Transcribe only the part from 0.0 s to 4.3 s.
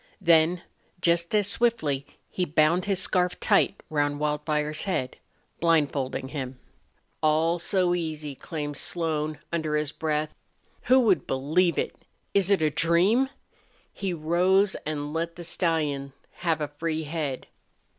Then, just as swiftly, he bound his scarf tight round